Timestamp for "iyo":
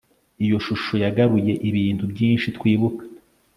0.43-0.57